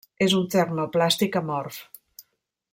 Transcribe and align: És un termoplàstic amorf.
És 0.27 0.33
un 0.37 0.47
termoplàstic 0.55 1.39
amorf. 1.43 1.81